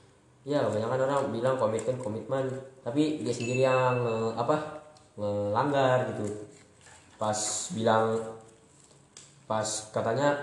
Ya 0.44 0.60
kebanyakan 0.68 1.08
orang 1.08 1.32
bilang 1.32 1.56
komitmen 1.56 1.96
komitmen. 2.00 2.46
Tapi 2.84 3.24
dia 3.24 3.32
sendiri 3.32 3.64
yang 3.64 3.96
apa 4.36 4.84
melanggar 5.16 6.04
gitu. 6.12 6.28
Pas 7.16 7.40
bilang 7.72 8.20
pas 9.48 9.68
katanya 9.92 10.36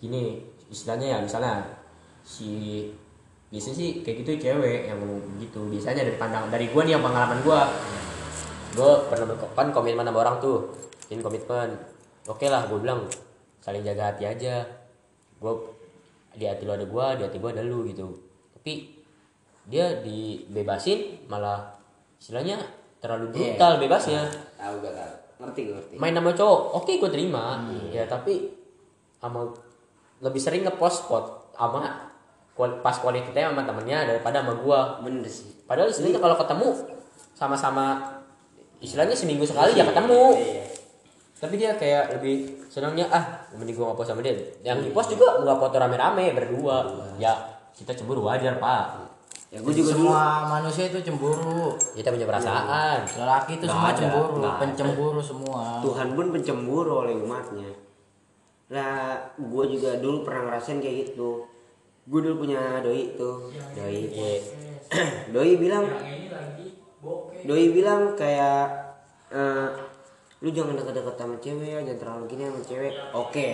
gini 0.00 0.44
istilahnya 0.68 1.16
ya 1.16 1.18
misalnya 1.24 1.64
si 2.24 2.88
biasanya 3.48 3.76
sih 3.76 3.88
kayak 4.04 4.16
gitu 4.24 4.30
cewek 4.48 4.92
yang 4.92 5.00
gitu. 5.40 5.60
Biasanya 5.72 6.04
dari 6.04 6.20
pandang 6.20 6.52
dari 6.52 6.68
gua 6.68 6.84
nih 6.84 7.00
yang 7.00 7.04
pengalaman 7.04 7.40
gua. 7.40 7.64
Gua 8.76 9.08
pernah 9.08 9.32
ber- 9.32 9.54
kan 9.56 9.72
komitmen 9.72 10.04
sama 10.04 10.20
orang 10.20 10.36
tuh. 10.44 10.68
Ini 11.08 11.24
komitmen. 11.24 11.72
Oke 12.28 12.52
lah 12.52 12.68
gua 12.68 12.76
bilang 12.76 13.00
saling 13.64 13.80
jaga 13.80 14.12
hati 14.12 14.28
aja. 14.28 14.68
Gua 15.40 15.56
di 16.34 16.44
hati 16.44 16.66
lu 16.66 16.74
ada 16.74 16.84
gua 16.84 17.14
di 17.16 17.22
hati 17.24 17.38
gua 17.40 17.54
ada 17.54 17.62
lu 17.62 17.86
gitu 17.88 18.23
tapi 18.64 18.96
dia 19.68 20.00
dibebasin 20.00 21.28
malah 21.28 21.68
istilahnya 22.16 22.56
terlalu 22.96 23.28
brutal 23.28 23.76
bebasnya. 23.76 24.24
Tahu 24.56 24.80
gak 24.80 24.94
tahu. 24.96 25.14
Ngerti 25.44 25.60
gue 25.68 25.74
ngerti. 25.76 25.94
Main 26.00 26.16
sama 26.16 26.32
cowok 26.32 26.80
oke 26.80 26.92
gue 26.96 27.10
terima. 27.12 27.60
Ya 27.92 28.08
tapi 28.08 28.56
sama 29.20 29.44
lebih 30.24 30.40
sering 30.40 30.64
ngepost 30.64 31.04
spot 31.04 31.52
sama 31.52 32.08
kual- 32.56 32.80
pas 32.80 32.96
time 33.04 33.52
sama 33.52 33.68
temennya 33.68 34.08
daripada 34.08 34.40
sama 34.40 34.56
gua. 34.56 34.96
Bener 35.04 35.28
sih. 35.28 35.52
Padahal 35.68 35.92
istilahnya 35.92 36.24
kalau 36.24 36.40
ketemu 36.40 36.68
sama-sama 37.36 38.00
istilahnya 38.80 39.12
seminggu 39.12 39.44
sekali 39.44 39.76
ya 39.76 39.84
ketemu. 39.84 40.40
Iya. 40.40 40.64
tapi 41.36 41.60
dia 41.60 41.76
kayak 41.76 42.16
lebih 42.16 42.64
senangnya 42.72 43.04
ah 43.12 43.44
mending 43.52 43.76
gua 43.76 43.92
ngepost 43.92 44.08
sama 44.16 44.24
dia. 44.24 44.32
Yang 44.64 44.88
di 44.88 44.90
post 44.96 45.12
juga 45.12 45.44
nggak 45.44 45.60
foto 45.60 45.76
rame-rame 45.76 46.32
berdua. 46.32 46.80
Ya 47.20 47.53
kita 47.74 47.92
cemburu 47.94 48.22
wajar 48.22 48.56
pak. 48.62 49.10
Ya 49.50 49.62
gue 49.62 49.70
juga 49.70 49.94
dulu. 49.94 50.10
semua 50.10 50.22
manusia 50.50 50.90
itu 50.90 50.98
cemburu. 51.02 51.78
kita 51.94 52.10
punya 52.10 52.26
perasaan. 52.26 53.06
Lelaki 53.06 53.52
itu 53.62 53.66
semua 53.70 53.90
ada, 53.94 53.98
cemburu, 53.98 54.32
nggak 54.42 54.54
ada. 54.54 54.62
pencemburu 54.66 55.20
semua. 55.22 55.62
Tuhan 55.78 56.08
pun 56.18 56.26
pencemburu 56.34 56.92
oleh 57.06 57.14
umatnya. 57.14 57.70
Lah 58.74 59.14
gue 59.38 59.64
juga 59.78 60.02
dulu 60.02 60.26
pernah 60.26 60.50
ngerasain 60.50 60.82
kayak 60.82 60.96
gitu. 61.06 61.46
Gue 62.10 62.20
dulu 62.22 62.46
punya 62.46 62.82
doi 62.82 63.14
tuh. 63.14 63.54
Doi 63.78 64.10
doi 65.30 65.52
bilang 65.54 65.86
doi 67.46 67.64
bilang 67.70 68.18
kayak 68.18 68.66
eh, 69.30 69.68
lu 70.42 70.50
jangan 70.50 70.74
deket-deket 70.76 71.14
sama 71.14 71.36
cewek 71.38 71.68
ya 71.68 71.78
jangan 71.86 72.00
terlalu 72.02 72.24
gini 72.26 72.42
sama 72.50 72.62
cewek. 72.66 72.92
Oke 73.14 73.48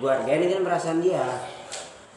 gue 0.00 0.08
hargain 0.08 0.48
kan 0.48 0.62
perasaan 0.64 0.98
dia 1.04 1.22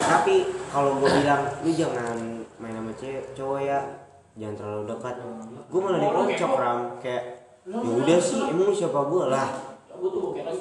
tapi 0.08 0.36
kalau 0.70 0.98
gue 0.98 1.10
bilang 1.12 1.42
lu 1.62 1.72
jangan 1.72 2.18
main 2.58 2.74
sama 2.74 2.92
cewek 2.96 3.34
cowok 3.34 3.60
ya. 3.62 3.80
Jangan 4.36 4.56
terlalu 4.56 4.84
dekat. 4.92 5.16
Gue 5.66 5.80
malah 5.80 6.00
dikocok 6.00 6.54
ram. 6.56 6.80
Kayak 7.00 7.24
ya 7.66 7.92
udah 7.92 8.20
sih 8.20 8.40
emang 8.44 8.70
lu 8.70 8.74
siapa 8.74 9.00
gue 9.02 9.26
lah. 9.28 9.50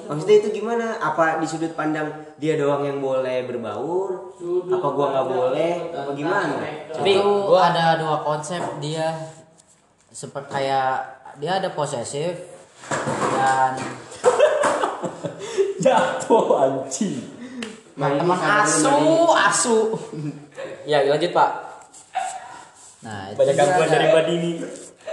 maksudnya 0.07 0.37
itu 0.39 0.49
gimana? 0.55 0.95
Apa 0.95 1.37
di 1.37 1.45
sudut 1.45 1.75
pandang 1.75 2.07
dia 2.39 2.55
doang 2.55 2.81
yang 2.81 3.03
boleh 3.03 3.43
berbaur? 3.43 4.31
Apa 4.71 4.87
gua 4.89 5.05
nggak 5.11 5.27
boleh? 5.27 5.73
apa 5.91 6.11
gimana? 6.15 6.55
Tapi 6.87 7.19
gua- 7.19 7.67
ada 7.67 7.99
dua 7.99 8.23
konsep 8.23 8.63
dia. 8.79 9.11
Seperti 10.07 10.47
kayak 10.47 11.03
dia 11.35 11.59
ada 11.59 11.67
posesif 11.75 12.47
dan 13.35 13.75
jatuh 15.83 16.45
anjing 16.55 17.34
Main 17.95 18.19
teman 18.19 18.35
sama 18.35 18.67
asu 18.67 18.99
asu. 19.31 19.77
ya 20.89 21.03
lanjut 21.07 21.31
pak 21.31 21.65
Nah, 23.05 23.29
itu 23.29 23.37
banyak 23.37 23.53
gangguan 23.53 23.87
dari 23.87 24.05
mbak 24.09 24.23
Dini 24.25 24.51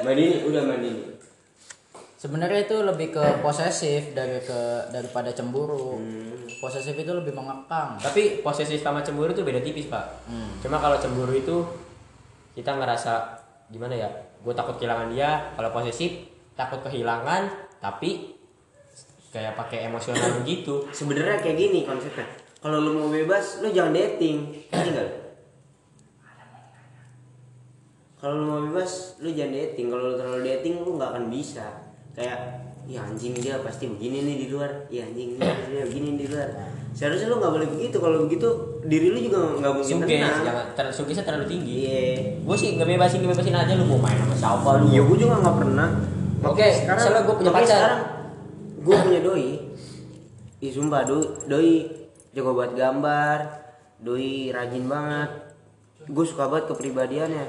Mandi 0.01 0.27
udah 0.49 0.62
mandi 0.65 0.93
Sebenarnya 2.17 2.65
itu 2.65 2.77
lebih 2.87 3.11
ke 3.11 3.43
posesif 3.43 4.15
dari 4.15 4.39
ke 4.47 4.87
daripada 4.95 5.35
cemburu. 5.35 5.99
Hmm. 5.99 6.47
Posesif 6.62 6.95
itu 6.95 7.11
lebih 7.11 7.35
mengekang. 7.35 7.99
Tapi 7.99 8.39
posesif 8.47 8.79
sama 8.79 9.03
cemburu 9.03 9.35
itu 9.35 9.43
beda 9.43 9.59
tipis 9.59 9.91
pak. 9.91 10.23
Hmm. 10.31 10.55
Cuma 10.62 10.79
kalau 10.79 11.03
cemburu 11.03 11.35
itu 11.35 11.67
kita 12.55 12.79
ngerasa 12.79 13.43
gimana 13.75 14.07
ya? 14.07 14.07
Gue 14.39 14.55
takut 14.55 14.79
kehilangan 14.79 15.11
dia. 15.11 15.51
Kalau 15.59 15.75
posesif 15.75 16.31
takut 16.55 16.79
kehilangan, 16.87 17.51
tapi 17.83 18.39
kayak 19.35 19.59
pakai 19.59 19.91
emosional 19.91 20.47
begitu. 20.47 20.87
sebenarnya 20.95 21.43
kayak 21.43 21.59
gini 21.59 21.83
konsepnya 21.83 22.23
kalau 22.62 22.78
lu 22.78 22.90
mau 22.95 23.11
bebas 23.11 23.59
lu 23.59 23.75
jangan 23.75 23.90
dating 23.90 24.54
lu? 24.71 25.07
kalau 28.23 28.35
lu 28.38 28.45
mau 28.47 28.61
bebas 28.71 29.19
lu 29.19 29.35
jangan 29.35 29.52
dating 29.59 29.87
kalau 29.90 30.02
lu 30.09 30.14
terlalu 30.14 30.40
dating 30.47 30.75
lu 30.87 30.95
nggak 30.95 31.11
akan 31.11 31.25
bisa 31.26 31.66
kayak 32.14 32.38
ya 32.87 33.02
anjing 33.02 33.35
dia 33.35 33.59
pasti 33.66 33.90
begini 33.90 34.23
nih 34.26 34.37
di 34.42 34.47
luar 34.54 34.87
ya 34.87 35.02
anjing 35.11 35.42
dia 35.42 35.83
begini 35.90 36.19
di 36.23 36.26
luar 36.31 36.50
seharusnya 36.95 37.35
lu 37.35 37.42
nggak 37.42 37.52
boleh 37.54 37.69
begitu 37.75 37.97
kalau 37.99 38.16
begitu 38.31 38.49
diri 38.87 39.11
lu 39.11 39.19
juga 39.19 39.38
nggak 39.59 39.73
mungkin 39.75 39.97
Suges, 40.02 40.11
tenang 40.11 40.38
jangan 40.47 40.66
ter, 40.75 40.87
sugesnya 40.90 41.25
terlalu 41.25 41.47
tinggi. 41.47 41.75
iya 41.87 41.99
Gue 42.42 42.57
sih 42.59 42.75
nggak 42.75 42.85
bebasin, 42.90 43.23
nggak 43.23 43.38
bebasin 43.38 43.54
aja 43.54 43.73
lu 43.78 43.87
mau 43.87 43.99
main 44.02 44.19
sama 44.19 44.35
siapa 44.35 44.71
lu. 44.83 44.90
Iya, 44.90 45.00
gue 45.07 45.16
juga 45.16 45.35
nggak 45.40 45.57
pernah. 45.62 45.88
Oke, 46.42 46.66
misalnya 46.66 47.23
gua 47.23 47.35
punya 47.38 47.50
makanya 47.54 47.66
pacar. 47.71 47.78
Sekarang 47.78 48.02
gue 48.83 48.97
punya 48.99 49.21
doi. 49.23 49.49
Ih 50.59 50.71
sumpah 50.75 51.00
doi, 51.07 51.26
doi 51.47 52.01
jago 52.33 52.57
buat 52.57 52.73
gambar, 52.73 53.39
doi 54.01 54.49
rajin 54.53 54.89
banget. 54.89 55.31
Gue 56.09 56.25
suka 56.27 56.49
banget 56.49 56.73
kepribadiannya. 56.73 57.47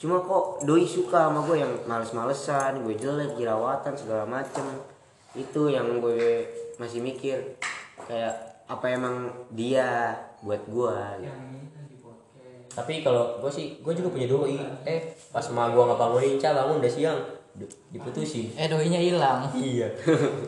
Cuma 0.00 0.18
kok 0.18 0.66
doi 0.66 0.82
suka 0.82 1.30
sama 1.30 1.46
gue 1.46 1.62
yang 1.62 1.72
males-malesan, 1.86 2.82
gue 2.82 2.98
jelek, 2.98 3.38
jerawatan 3.38 3.94
segala 3.94 4.26
macem. 4.26 4.66
Itu 5.36 5.70
yang 5.70 6.02
gue 6.02 6.48
masih 6.80 6.98
mikir 6.98 7.60
kayak 8.08 8.66
apa 8.66 8.86
emang 8.90 9.30
dia 9.54 10.16
buat 10.42 10.64
gue. 10.66 10.98
Tapi 12.72 13.04
kalau 13.04 13.36
gue 13.44 13.52
sih, 13.52 13.78
gue 13.84 13.92
juga 13.92 14.08
punya 14.10 14.26
doi. 14.26 14.56
Eh, 14.88 15.12
pas 15.28 15.44
sama 15.44 15.70
gue 15.70 15.82
nggak 15.84 16.00
bangunin, 16.00 16.40
Ca 16.40 16.56
bangun 16.56 16.80
udah 16.80 16.88
siang, 16.88 17.20
diputusin. 17.92 18.48
Eh 18.56 18.64
doinya 18.64 18.96
hilang. 18.96 19.44
Iya. 19.52 19.92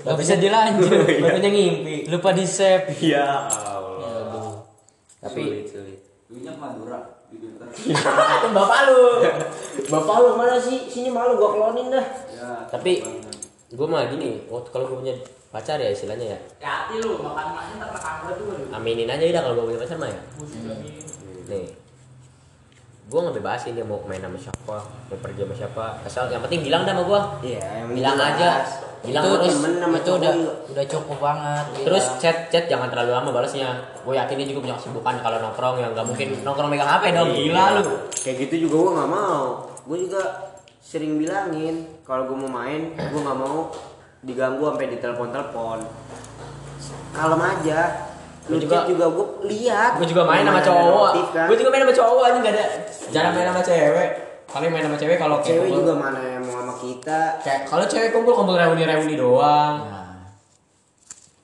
Gak 0.03 0.17
bisa 0.17 0.41
dilanjut. 0.41 0.88
Barunya 1.21 1.50
ngimpi. 1.53 2.09
Lupa 2.09 2.33
di 2.33 2.49
save. 2.49 2.88
Ya 3.05 3.45
Allah. 3.45 3.63
Tapi 5.25 5.40
Sulit, 5.40 5.64
sulit. 5.64 5.99
Duitnya 6.28 6.52
Madura 6.57 6.99
di 7.33 7.37
itu 7.40 8.49
bapak 8.52 8.78
lu. 8.88 9.00
Bapak 9.88 10.16
lu 10.21 10.28
mana 10.37 10.57
sih? 10.61 10.85
Sini 10.87 11.09
malu 11.09 11.40
gua 11.40 11.50
klonin 11.57 11.88
dah. 11.88 12.07
Ya, 12.31 12.49
Tapi 12.69 13.00
gue 13.75 13.87
mah 13.90 14.07
gini, 14.07 14.45
waktu 14.47 14.69
kalau 14.71 14.87
gue 14.87 15.02
punya 15.02 15.14
pacar 15.50 15.83
ya 15.83 15.90
istilahnya 15.90 16.35
ya, 16.35 16.38
Hati 16.62 17.02
lu 17.02 17.19
makan 17.19 17.59
maknya 17.59 17.75
tak 17.83 17.90
rekam 17.90 18.14
tuh. 18.38 18.71
aminin 18.71 19.11
aja 19.11 19.23
udah 19.23 19.43
kalau 19.43 19.54
gue 19.59 19.64
punya 19.75 19.81
pacar 19.83 19.97
mah 19.99 20.11
ya. 20.11 20.21
Nih, 21.50 21.66
gue 23.04 23.19
nggak 23.19 23.35
bebasin 23.35 23.75
dia 23.75 23.83
mau 23.83 23.99
main 24.07 24.23
sama 24.23 24.38
siapa, 24.38 24.76
mau 24.78 25.19
pergi 25.19 25.43
sama 25.43 25.54
siapa, 25.59 25.85
asal 26.07 26.31
yang 26.31 26.43
penting 26.47 26.62
bilang 26.62 26.87
dah 26.87 26.95
sama 26.95 27.02
gue. 27.02 27.21
Iya, 27.50 27.62
yang 27.83 27.88
Bilang 27.90 28.19
aja. 28.19 28.50
Bilang 29.04 29.23
itu 29.23 29.37
terus. 29.37 29.52
temen 29.54 29.73
sama 29.76 29.94
itu 29.94 30.04
cowok 30.04 30.16
udah 30.16 30.32
juga. 30.32 30.52
udah 30.73 30.84
cukup 30.88 31.18
banget. 31.20 31.64
Terus 31.84 32.04
chat 32.16 32.37
chat 32.49 32.64
jangan 32.64 32.88
terlalu 32.88 33.11
lama 33.12 33.30
balasnya. 33.30 33.68
Gue 34.00 34.14
yakin 34.14 34.34
dia 34.34 34.49
juga 34.49 34.61
punya 34.64 34.76
kesibukan 34.80 35.14
kalau 35.20 35.38
nongkrong 35.38 35.76
yang 35.76 35.90
nggak 35.92 36.06
mungkin 36.06 36.28
nongkrong 36.40 36.68
megang 36.68 36.88
HP 36.88 37.04
dong, 37.12 37.28
Iya. 37.28 37.37
gila 37.44 37.64
lu. 37.76 37.82
Kayak 38.11 38.37
gitu 38.42 38.54
juga 38.64 38.76
gua 38.78 38.92
nggak 38.96 39.11
mau. 39.11 39.40
Gua 39.84 39.96
juga 40.00 40.23
sering 40.80 41.12
bilangin 41.16 41.75
kalau 42.02 42.25
gua 42.25 42.37
mau 42.38 42.52
main, 42.54 42.82
gua 42.96 43.20
nggak 43.23 43.38
mau 43.38 43.56
diganggu 44.20 44.62
sampai 44.66 44.87
ditelepon-telepon. 44.90 45.78
Kalem 47.12 47.40
aja. 47.40 47.80
Lu 48.44 48.56
juga- 48.56 48.84
juga 48.84 49.06
gua 49.08 49.26
lihat. 49.42 49.96
Gue 49.96 50.04
juga 50.06 50.25
main 50.25 50.44
sama 50.44 50.61
cowok. 50.61 51.11
kan. 51.32 51.46
Gue 51.49 51.56
juga 51.56 51.68
main 51.68 51.82
sama 51.82 51.94
cowok 51.94 52.23
aja 52.23 52.37
nggak 52.40 52.54
ada. 52.54 52.64
Jarang 53.08 53.32
main 53.32 53.46
sama 53.49 53.62
cewek. 53.62 54.11
Paling 54.54 54.70
main 54.70 54.84
sama 54.84 54.94
cewek 54.94 55.18
kalau 55.18 55.37
cewek 55.40 55.66
kumpul- 55.66 55.82
juga 55.82 55.94
mana 55.99 56.20
yang 56.23 56.42
mau 56.44 56.62
sama 56.62 56.75
kita. 56.78 57.20
kayak 57.42 57.61
kalau 57.66 57.84
cewek 57.84 58.11
kumpul 58.11 58.32
kumpul 58.32 58.54
reuni 58.54 58.82
reuni 58.82 59.14
doang. 59.14 59.75
Nah, 59.82 60.30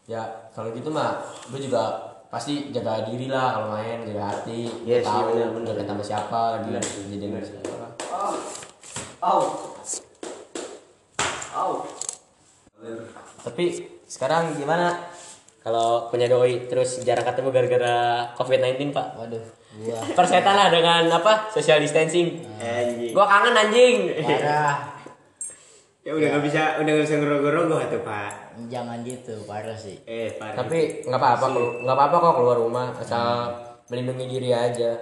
Ya 0.07 0.23
kalau 0.51 0.71
gitu 0.71 0.89
mah 0.89 1.19
gue 1.47 1.61
juga 1.61 1.83
pasti 2.27 2.71
jaga 2.71 3.03
diri 3.05 3.27
lah 3.27 3.55
kalau 3.55 3.69
main 3.73 4.03
jaga 4.03 4.23
hati 4.29 4.67
Iya 4.85 4.99
sih, 4.99 5.07
tahu 5.09 5.35
bener, 5.35 5.51
bener. 5.53 5.67
dekat 5.73 5.87
sama 5.89 6.03
siapa 6.05 6.41
lagi 6.57 6.71
kejadian 6.79 7.31
sama 7.37 7.47
siapa 7.61 7.87
Au. 9.21 9.43
Au. 11.53 11.73
tapi 13.41 13.65
sekarang 14.05 14.55
gimana 14.55 14.95
kalau 15.61 16.07
punya 16.07 16.27
doi 16.27 16.67
terus 16.67 17.03
jarang 17.03 17.23
ketemu 17.25 17.51
gara-gara 17.51 17.97
covid-19 18.35 18.91
pak 18.91 19.07
waduh 19.15 19.43
gua 19.77 20.01
persetan 20.13 20.53
lah 20.53 20.69
dengan 20.69 21.07
apa 21.09 21.47
social 21.49 21.79
distancing 21.79 22.43
Anjing. 22.57 23.13
gua 23.13 23.25
kangen 23.25 23.55
anjing 23.57 23.97
parah 24.19 24.77
Ya 26.01 26.17
udah 26.17 26.33
nggak 26.33 26.45
bisa, 26.49 26.81
udah 26.81 26.91
nggak 26.91 27.05
bisa 27.05 27.17
ngerogoh-rogoh 27.21 27.81
tuh 27.87 28.01
pak. 28.01 28.33
jangan 28.67 29.05
gitu 29.05 29.37
parah 29.45 29.77
sih 29.77 30.01
Eh 30.03 30.33
parah. 30.33 30.57
tapi 30.57 31.05
nggak 31.05 31.15
apa-apa 31.15 31.45
kok 31.47 31.71
nggak 31.85 31.93
apa-apa 31.95 32.17
kok 32.19 32.35
keluar 32.35 32.57
rumah 32.57 32.87
asal 32.97 33.53
melindungi 33.87 34.27
diri 34.27 34.51
aja 34.51 34.97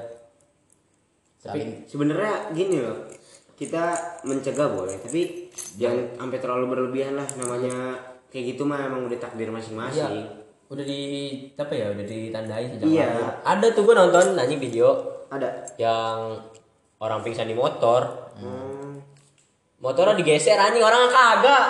saling 1.38 1.86
sebenarnya 1.86 2.50
gini 2.50 2.82
loh, 2.82 3.06
kita 3.54 3.94
mencegah 4.22 4.68
boleh, 4.68 4.98
tapi 4.98 5.46
jangan 5.78 6.18
sampai 6.18 6.38
terlalu 6.38 6.64
berlebihan 6.68 7.14
lah. 7.14 7.26
Namanya 7.36 7.94
kayak 8.26 8.44
gitu 8.52 8.66
mah 8.66 8.82
emang 8.82 9.06
udah 9.06 9.18
takdir 9.18 9.46
Iya. 9.46 9.54
masing-masing. 9.54 10.24
Udah 10.68 10.84
di 10.84 11.00
apa 11.56 11.72
ya 11.72 11.88
udah 11.88 12.04
ditandai 12.04 12.64
sejak 12.68 12.86
Iya. 12.86 13.08
ada 13.40 13.66
tuh 13.72 13.82
gua 13.82 14.04
nonton 14.04 14.36
anjing 14.36 14.60
video. 14.60 14.88
Ada. 15.28 15.48
yang 15.76 16.40
orang 16.98 17.20
pingsan 17.20 17.44
di 17.44 17.56
motor. 17.56 18.32
Hmm. 18.36 18.96
motornya 19.78 20.16
digeser 20.16 20.56
anjing 20.56 20.82
orang 20.82 21.08
kagak. 21.08 21.64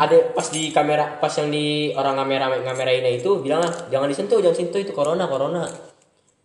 Ada 0.00 0.32
pas 0.32 0.46
di 0.48 0.72
kamera 0.72 1.20
pas 1.20 1.28
yang 1.36 1.52
di 1.52 1.92
orang 1.92 2.16
kamera 2.16 2.48
ngamerainnya 2.48 3.20
itu 3.20 3.38
bilang 3.38 3.60
lah 3.60 3.68
jangan 3.92 4.08
disentuh 4.08 4.40
jangan 4.40 4.56
sentuh 4.56 4.80
itu 4.80 4.90
corona 4.90 5.28
corona. 5.28 5.62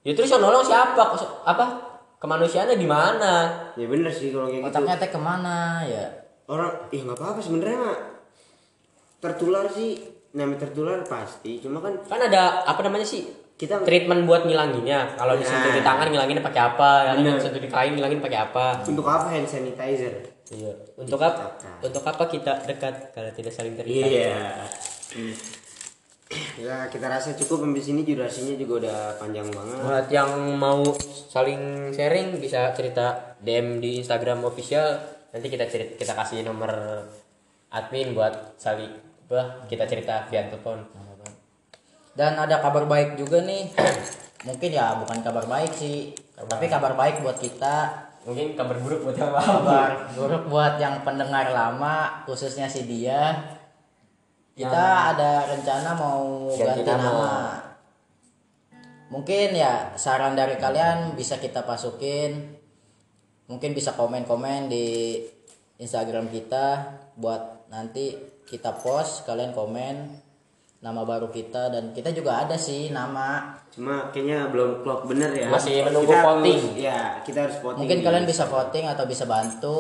Ya 0.03 0.11
terus 0.11 0.27
yang 0.27 0.43
nolong 0.43 0.65
siapa? 0.65 1.15
Apa? 1.45 1.65
Kemanusiaannya 2.19 2.75
di 2.75 2.83
mana 2.83 3.47
Ya 3.79 3.87
bener 3.87 4.11
sih 4.11 4.35
kalau 4.35 4.51
kayak 4.51 4.59
gitu. 4.59 4.69
otaknya 4.75 4.95
teh 4.99 5.07
ke 5.07 5.19
mana 5.19 5.79
ya? 5.87 6.03
Orang, 6.49 6.89
ih 6.91 6.99
nggak 6.99 7.15
apa-apa 7.15 7.39
sebenarnya 7.39 7.79
tertular 9.21 9.69
sih, 9.69 10.01
namanya 10.31 10.59
tertular 10.63 11.01
pasti. 11.03 11.57
Cuma 11.57 11.79
kan 11.79 11.93
kan 12.01 12.21
ada 12.21 12.61
apa 12.63 12.81
namanya 12.81 13.03
sih 13.03 13.25
kita 13.55 13.83
treatment 13.83 14.23
buat 14.23 14.43
ngilanginnya 14.43 15.13
kalau 15.13 15.35
Nah. 15.35 15.41
disentuh 15.41 15.71
di 15.71 15.81
tangan 15.81 16.07
ngilanginnya 16.07 16.39
pakai 16.39 16.61
apa 16.65 16.89
Bener. 17.19 17.35
disentuh 17.35 17.59
di 17.59 17.67
kain 17.67 17.91
ngilangin 17.91 18.19
pakai 18.19 18.39
apa 18.41 18.65
untuk 18.87 19.03
apa 19.03 19.27
hand 19.27 19.43
sanitizer? 19.43 20.15
iya 20.49 20.71
untuk 20.95 21.19
apa 21.19 21.53
untuk 21.77 21.99
apa 22.01 22.23
kita 22.25 22.63
dekat 22.63 23.11
kalau 23.11 23.29
tidak 23.29 23.51
saling 23.51 23.75
terikat 23.75 24.07
Iya. 24.07 24.63
Ya 26.61 26.85
kita 26.85 27.09
rasa 27.09 27.33
cukup 27.33 27.65
sampai 27.65 27.81
sini 27.81 28.01
durasinya 28.05 28.53
juga 28.53 28.85
udah 28.85 28.97
panjang 29.17 29.49
banget. 29.49 29.77
Buat 29.81 30.07
yang 30.09 30.29
mau 30.55 30.85
saling 31.25 31.89
sharing 31.89 32.37
bisa 32.37 32.69
cerita 32.71 33.33
DM 33.41 33.81
di 33.81 33.97
Instagram 33.97 34.45
official. 34.45 34.93
Nanti 35.33 35.49
kita 35.49 35.65
cerita 35.65 35.97
kita 35.97 36.13
kasih 36.13 36.45
nomor 36.45 36.69
admin 37.67 38.13
buat 38.13 38.53
saling 38.55 38.93
bah 39.29 39.61
kita 39.69 39.85
cerita 39.85 40.25
via 40.27 40.49
telepon. 40.49 40.81
dan 42.17 42.35
ada 42.35 42.59
kabar 42.59 42.83
baik 42.89 43.15
juga 43.15 43.45
nih. 43.45 43.69
Mungkin 44.49 44.69
ya 44.73 44.97
bukan 44.97 45.21
kabar 45.21 45.45
baik 45.45 45.71
sih 45.71 46.11
tapi 46.47 46.71
kabar 46.71 46.95
baik 46.95 47.19
buat 47.19 47.35
kita. 47.35 48.07
Mungkin 48.23 48.55
kabar 48.55 48.77
buruk 48.79 49.07
buat 49.07 49.17
yang 49.17 49.31
kabar. 49.31 49.89
Buruk 50.15 50.43
buat 50.47 50.75
yang 50.79 51.03
pendengar 51.03 51.51
lama 51.51 52.23
khususnya 52.23 52.67
si 52.67 52.87
dia. 52.87 53.35
Kita 54.55 55.15
ada 55.15 55.47
rencana 55.47 55.95
mau 55.95 56.51
Ganti 56.51 56.83
ganti, 56.83 56.83
nama. 56.83 56.99
nama. 56.99 57.33
mungkin 59.09 59.57
ya 59.57 59.97
saran 59.97 60.37
dari 60.37 60.59
kalian 60.59 61.15
bisa 61.15 61.39
kita 61.39 61.63
masukin. 61.63 62.59
Mungkin 63.49 63.73
bisa 63.73 63.97
komen-komen 63.97 64.69
di 64.69 65.17
Instagram 65.79 66.27
kita 66.27 66.65
buat 67.15 67.39
nanti 67.67 68.13
kita 68.43 68.75
post 68.75 69.23
kalian 69.23 69.51
komen 69.51 69.95
nama 70.79 71.01
baru 71.01 71.27
kita 71.27 71.69
dan 71.69 71.91
kita 71.91 72.11
juga 72.11 72.39
ada 72.39 72.55
sih 72.55 72.87
nama 72.89 73.55
Cuma 73.69 74.09
kayaknya 74.09 74.47
belum 74.47 74.81
klop 74.81 75.05
bener 75.05 75.29
ya. 75.29 75.47
Masih 75.47 75.83
menunggu 75.83 76.09
Kita 76.09 76.23
voting. 76.25 76.57
harus- 76.57 76.75
Ya, 76.75 76.99
kita 77.21 77.39
harus 77.41 77.57
voting. 77.57 77.79
mungkin 77.79 77.99
kalian 78.01 78.25
bisa 78.25 78.43
voting 78.45 78.85
atau 78.85 79.03
bisa 79.03 79.23
bantu 79.23 79.75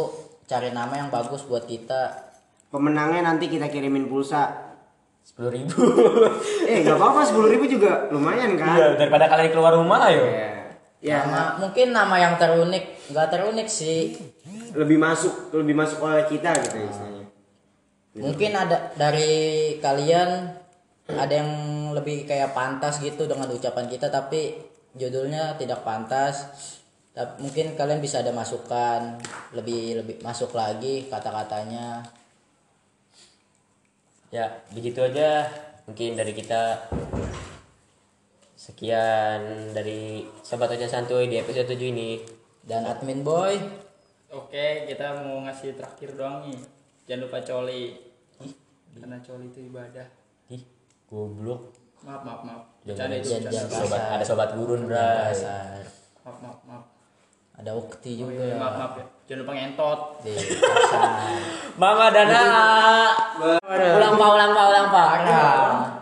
cari 0.45 0.69
nama 0.69 0.93
yang 0.95 1.09
bagus 1.09 1.43
buat 1.43 1.63
kita 1.63 2.31
Pemenangnya 2.69 3.25
nanti 3.25 3.47
kita 3.47 3.65
kirimin 3.65 4.05
pulsa. 4.05 4.71
sepuluh 5.21 5.51
ribu. 5.51 5.77
Eh 6.69 6.81
nggak 6.81 6.95
apa-apa 6.95 7.21
sepuluh 7.23 7.49
ribu 7.49 7.65
juga 7.65 8.07
lumayan 8.09 8.55
kan? 8.55 8.71
Iya 8.71 8.87
daripada 8.95 9.25
kalian 9.25 9.49
keluar 9.49 9.73
rumah 9.73 10.05
ayo. 10.05 10.25
Ya. 10.25 10.47
Ya, 10.99 11.17
nama 11.23 11.57
mungkin 11.57 11.91
nama 11.91 12.15
yang 12.17 12.35
terunik 12.35 13.07
nggak 13.07 13.27
terunik 13.29 13.65
sih 13.65 14.13
lebih 14.75 14.97
masuk 14.97 15.53
lebih 15.55 15.75
masuk 15.75 15.99
oleh 16.03 16.25
kita 16.29 16.51
gitu 16.65 16.77
istilahnya. 16.85 17.25
mungkin 18.19 18.51
ada 18.53 18.93
dari 18.97 19.31
kalian 19.81 20.53
ada 21.09 21.33
yang 21.33 21.51
lebih 21.93 22.29
kayak 22.29 22.53
pantas 22.53 23.01
gitu 23.01 23.25
dengan 23.25 23.49
ucapan 23.49 23.89
kita 23.89 24.13
tapi 24.13 24.57
judulnya 24.93 25.57
tidak 25.57 25.81
pantas 25.81 26.49
tapi 27.13 27.41
mungkin 27.41 27.73
kalian 27.73 28.01
bisa 28.01 28.21
ada 28.21 28.29
masukan 28.29 29.17
lebih 29.57 30.01
lebih 30.01 30.15
masuk 30.21 30.53
lagi 30.53 31.09
kata-katanya 31.09 32.05
Ya 34.29 34.61
begitu 34.69 35.01
aja 35.01 35.49
mungkin 35.89 36.13
dari 36.13 36.37
kita. 36.37 36.85
Sekian 38.53 39.73
dari 39.73 40.21
Sobat 40.45 40.69
Ojan 40.69 40.85
Santuy 40.85 41.25
di 41.25 41.41
episode 41.41 41.65
7 41.65 41.89
ini. 41.89 42.11
dan 42.59 42.85
admin 42.85 43.25
boy 43.25 43.55
Oke, 44.29 44.85
kita 44.85 45.25
mau 45.25 45.41
ngasih 45.41 45.73
terakhir 45.73 46.13
doang 46.13 46.45
nih. 46.45 46.59
Jangan 47.03 47.21
lupa 47.25 47.37
coli. 47.41 47.97
Karena 48.93 49.17
coli 49.19 49.45
itu 49.47 49.59
ibadah. 49.65 50.05
Ih, 50.47 50.61
goblok. 51.05 51.73
Maaf, 51.99 52.21
maaf, 52.21 52.41
maaf. 52.45 52.61
Jangan 52.85 53.17
jangan- 53.17 53.49
jangan- 53.49 53.81
Sobat, 53.81 54.01
ada 54.13 54.23
sobat 54.23 54.49
gurun, 54.53 54.85
Bray. 54.85 55.33
Maaf, 56.21 56.37
maaf, 56.39 56.59
maaf. 56.63 56.83
ada 57.59 57.75
ukti 57.75 58.23
Oh, 58.23 58.29
juga 58.29 58.39
iya, 58.39 58.55
maaf, 58.55 58.73
maaf 58.77 58.93
ya. 58.95 59.05
Jangan 59.25 59.39
lupa 59.43 59.51
ngentot. 59.51 59.99
Mama 61.75 62.05
Dana. 62.09 62.41
Ulang 63.69 64.13
pak, 64.15 64.29
ulang 64.31 64.51
pak, 64.51 64.65
ulang 64.65 64.87
pak. 64.89 65.11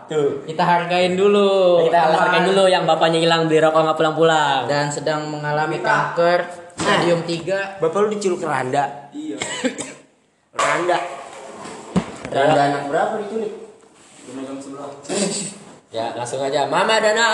Tuh. 0.08 0.40
kita 0.40 0.64
hargain 0.64 1.12
dulu 1.12 1.84
Kita 1.84 2.08
laporkan 2.08 2.40
dulu 2.42 2.64
yang 2.64 2.88
bapaknya 2.88 3.20
hilang 3.20 3.44
beli 3.44 3.60
rokok 3.60 3.76
nggak 3.82 3.98
pulang-pulang. 3.98 4.64
dan 4.64 4.88
sedang 4.88 5.28
mengalami 5.28 5.80
kanker 5.80 6.40
stadium 6.88 7.20
3 7.20 7.84
Bapak 7.84 7.98
lu 8.00 8.08
diculik 8.16 8.40
keranda. 8.40 9.12
Iya. 9.12 9.36
Keranda. 10.56 10.98
Keranda 12.32 12.60
anak 12.72 12.82
berapa 12.88 13.14
diculik? 13.24 13.52
Pemegang 14.24 14.58
sebelah. 14.60 14.88
Ya 15.88 16.12
langsung 16.12 16.44
aja. 16.44 16.68
Mama 16.68 17.00
Dana 17.00 17.28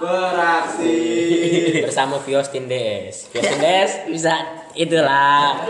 Beraksi. 0.00 0.96
bersama 1.84 2.16
Vios 2.24 2.48
Tindes. 2.48 3.28
Vios 3.28 3.44
Tindes 3.44 4.08
bisa 4.08 4.64
itulah. 4.72 5.60